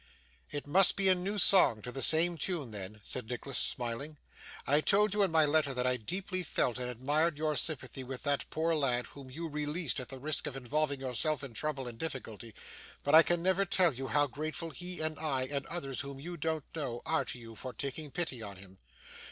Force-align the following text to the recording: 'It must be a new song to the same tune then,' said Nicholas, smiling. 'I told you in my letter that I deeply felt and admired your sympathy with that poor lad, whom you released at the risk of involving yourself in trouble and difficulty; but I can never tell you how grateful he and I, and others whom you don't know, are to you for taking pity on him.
'It 0.49 0.65
must 0.65 0.95
be 0.95 1.09
a 1.09 1.13
new 1.13 1.37
song 1.37 1.79
to 1.79 1.91
the 1.91 2.01
same 2.01 2.35
tune 2.35 2.71
then,' 2.71 2.99
said 3.03 3.29
Nicholas, 3.29 3.59
smiling. 3.59 4.17
'I 4.65 4.81
told 4.81 5.13
you 5.13 5.21
in 5.21 5.29
my 5.29 5.45
letter 5.45 5.75
that 5.75 5.85
I 5.85 5.97
deeply 5.97 6.41
felt 6.41 6.79
and 6.79 6.89
admired 6.89 7.37
your 7.37 7.55
sympathy 7.55 8.03
with 8.03 8.23
that 8.23 8.49
poor 8.49 8.73
lad, 8.73 9.05
whom 9.05 9.29
you 9.29 9.47
released 9.47 9.99
at 9.99 10.09
the 10.09 10.17
risk 10.17 10.47
of 10.47 10.57
involving 10.57 10.99
yourself 10.99 11.43
in 11.43 11.53
trouble 11.53 11.87
and 11.87 11.99
difficulty; 11.99 12.55
but 13.03 13.13
I 13.13 13.21
can 13.21 13.43
never 13.43 13.63
tell 13.63 13.93
you 13.93 14.07
how 14.07 14.25
grateful 14.25 14.71
he 14.71 14.99
and 14.99 15.19
I, 15.19 15.43
and 15.45 15.67
others 15.67 15.99
whom 16.01 16.19
you 16.19 16.35
don't 16.35 16.65
know, 16.75 17.03
are 17.05 17.25
to 17.25 17.37
you 17.37 17.53
for 17.53 17.71
taking 17.71 18.09
pity 18.09 18.41
on 18.41 18.55
him. 18.57 18.79